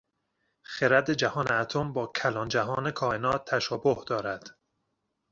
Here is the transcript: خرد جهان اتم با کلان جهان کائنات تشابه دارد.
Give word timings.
خرد 0.71 1.13
جهان 1.13 1.51
اتم 1.51 1.93
با 1.93 2.07
کلان 2.07 2.47
جهان 2.47 2.91
کائنات 2.91 3.45
تشابه 3.49 4.03
دارد. 4.07 4.57